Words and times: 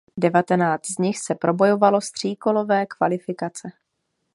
Devatenáct 0.17 0.85
z 0.91 0.97
nich 0.97 1.19
se 1.21 1.35
probojovalo 1.35 2.01
z 2.01 2.11
tříkolové 2.11 2.85
kvalifikace. 2.85 3.69